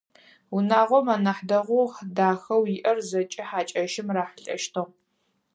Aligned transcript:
Унагъом 0.55 1.07
анахь 1.15 1.43
дэгъоу, 1.49 1.87
дахэу 2.15 2.63
иӏэр 2.75 2.97
зэкӏэ 3.09 3.43
хьакӏэщым 3.49 4.07
рахьылӏэщтыгъ. 4.15 4.91